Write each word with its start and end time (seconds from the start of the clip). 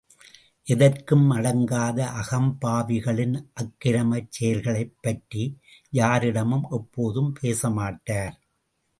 ◯ 0.01 0.23
எதற்கும் 0.67 1.31
அடங்காத 1.31 1.99
அகம்பாவிகளின் 2.21 3.35
அக்கிரமச் 3.53 4.31
செயல்களைப் 4.31 4.97
பற்றி, 5.01 5.43
யாரிடமும் 5.93 6.65
எப்போதும் 6.71 7.31
பேசமாட்டார். 7.41 8.35